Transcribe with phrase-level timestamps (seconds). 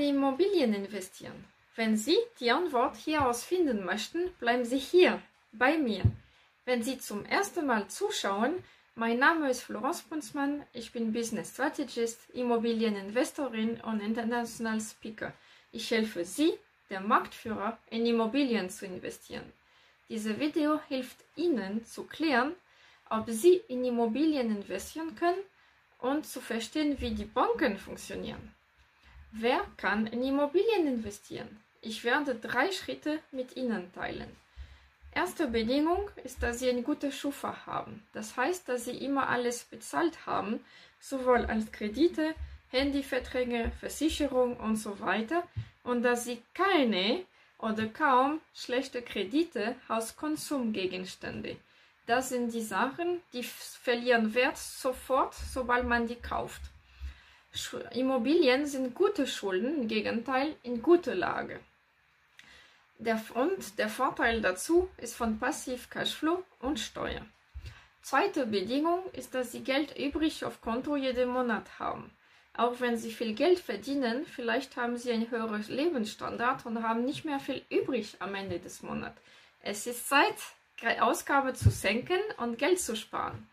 [0.00, 1.44] in Immobilien investieren?
[1.76, 5.22] Wenn Sie die Antwort hieraus finden möchten, bleiben Sie hier
[5.52, 6.02] bei mir.
[6.64, 8.62] Wenn Sie zum ersten Mal zuschauen,
[8.94, 15.32] mein Name ist Florence Brunzmann, ich bin Business Strategist, Immobilieninvestorin und International Speaker.
[15.72, 16.52] Ich helfe Sie,
[16.90, 19.50] der Marktführer, in Immobilien zu investieren.
[20.08, 22.54] Dieses Video hilft Ihnen zu klären,
[23.08, 25.42] ob Sie in Immobilien investieren können
[26.00, 28.54] und zu verstehen, wie die Banken funktionieren.
[29.34, 31.58] Wer kann in Immobilien investieren?
[31.80, 34.28] Ich werde drei Schritte mit Ihnen teilen.
[35.14, 38.06] Erste Bedingung ist, dass Sie ein gutes Schufa haben.
[38.12, 40.60] Das heißt, dass Sie immer alles bezahlt haben,
[41.00, 42.34] sowohl als Kredite,
[42.70, 45.42] Handyverträge, Versicherung und so weiter,
[45.82, 47.24] und dass Sie keine
[47.58, 51.56] oder kaum schlechte Kredite aus Konsumgegenstände.
[52.04, 56.60] Das sind die Sachen, die verlieren Wert sofort, sobald man die kauft.
[57.92, 61.60] Immobilien sind gute Schulden, im Gegenteil in guter Lage.
[62.98, 67.26] Der, und der Vorteil dazu ist von Passiv Cashflow und Steuer.
[68.00, 72.10] Zweite Bedingung ist, dass Sie Geld übrig auf Konto jeden Monat haben.
[72.54, 77.24] Auch wenn Sie viel Geld verdienen, vielleicht haben Sie ein höheres Lebensstandard und haben nicht
[77.24, 79.20] mehr viel übrig am Ende des Monats.
[79.62, 80.36] Es ist Zeit,
[81.00, 83.48] Ausgabe zu senken und Geld zu sparen.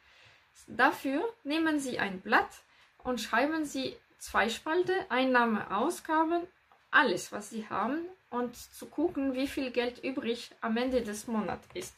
[0.67, 2.49] Dafür nehmen Sie ein Blatt
[3.03, 6.47] und schreiben Sie zwei Spalte, Einnahme, Ausgaben,
[6.91, 11.67] alles, was Sie haben und zu gucken, wie viel Geld übrig am Ende des Monats
[11.73, 11.95] ist.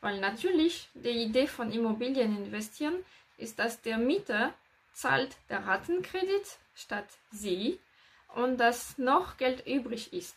[0.00, 3.04] Weil natürlich die Idee von Immobilien investieren
[3.36, 4.52] ist, dass der Mieter
[4.92, 7.78] zahlt der Rattenkredit statt Sie
[8.34, 10.36] und dass noch Geld übrig ist.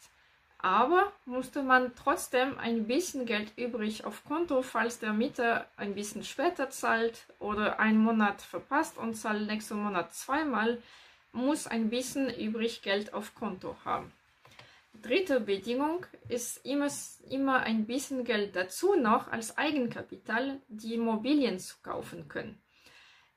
[0.64, 6.24] Aber musste man trotzdem ein bisschen Geld übrig auf Konto, falls der Mieter ein bisschen
[6.24, 10.80] später zahlt oder einen Monat verpasst und zahlt nächsten Monat zweimal,
[11.32, 14.12] muss ein bisschen übrig Geld auf Konto haben.
[15.02, 16.90] Dritte Bedingung ist immer,
[17.30, 22.62] immer ein bisschen Geld dazu noch als Eigenkapital, die Immobilien zu kaufen können.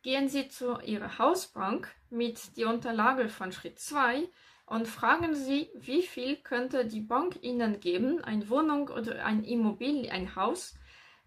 [0.02, 4.28] Gehen Sie zu Ihrer Hausbank mit die Unterlage von Schritt 2
[4.66, 10.10] und fragen Sie, wie viel könnte die Bank Ihnen geben, eine Wohnung oder ein Immobilien,
[10.10, 10.74] ein Haus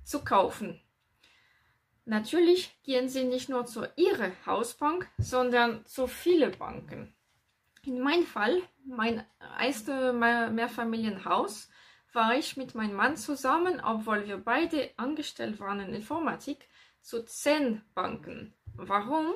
[0.03, 0.81] zu kaufen.
[2.06, 7.14] Natürlich gehen Sie nicht nur zu Ihrer Hausbank, sondern zu vielen Banken.
[7.84, 9.25] In meinem Fall, mein
[9.59, 11.69] erstes Mehrfamilienhaus,
[12.14, 16.68] war ich mit meinem Mann zusammen, obwohl wir beide angestellt waren in Informatik,
[17.02, 18.54] zu zehn Banken.
[18.74, 19.34] Warum?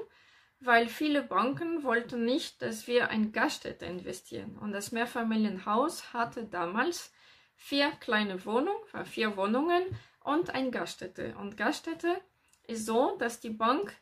[0.64, 4.60] Weil viele Banken wollten nicht, dass wir ein Gaststätte investieren.
[4.60, 7.12] Und das Mehrfamilienhaus hatte damals
[7.56, 9.84] vier kleine Wohnungen, vier Wohnungen
[10.24, 11.36] und ein Gaststätte.
[11.40, 12.22] Und Gaststätte
[12.68, 13.96] ist so, dass die Bank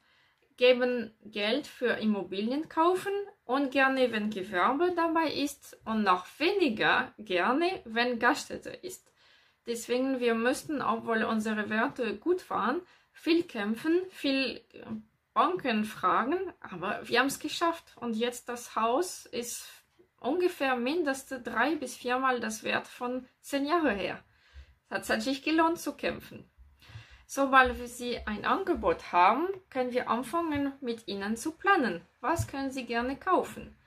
[0.57, 3.13] geben Geld für Immobilien kaufen
[3.45, 9.09] und gerne, wenn Gewerbe dabei ist und noch weniger gerne, wenn Gaststätte ist.
[9.65, 12.81] Deswegen wir müssten, obwohl unsere Werte gut waren,
[13.13, 14.61] viel kämpfen, viel
[15.39, 19.69] Banken fragen, aber wir haben es geschafft und jetzt das Haus ist
[20.19, 24.21] ungefähr mindestens drei bis viermal das Wert von zehn Jahren her.
[24.89, 26.43] Es hat sich gelohnt zu kämpfen.
[27.25, 32.01] Sobald wir Sie ein Angebot haben, können wir anfangen, mit Ihnen zu planen.
[32.19, 33.77] Was können Sie gerne kaufen?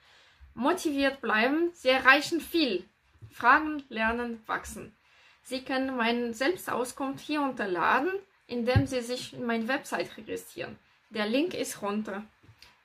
[0.55, 2.83] Motiviert bleiben, Sie erreichen viel.
[3.29, 4.97] Fragen, lernen, wachsen.
[5.43, 8.09] Sie können meine Selbstauskunft hier unterladen,
[8.47, 10.79] indem Sie sich in meine Website registrieren.
[11.13, 12.23] Der Link ist runter.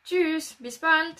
[0.05, 1.17] Tschüss, bis bald!